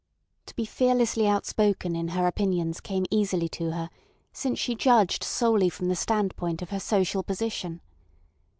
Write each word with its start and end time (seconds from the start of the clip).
To 0.47 0.55
be 0.55 0.65
fearlessly 0.65 1.27
outspoken 1.27 1.95
in 1.95 2.07
her 2.07 2.25
opinions 2.25 2.79
came 2.79 3.05
easily 3.11 3.47
to 3.49 3.69
her, 3.73 3.91
since 4.33 4.57
she 4.57 4.73
judged 4.73 5.23
solely 5.23 5.69
from 5.69 5.89
the 5.89 5.95
standpoint 5.95 6.63
of 6.63 6.71
her 6.71 6.79
social 6.79 7.21
position. 7.21 7.81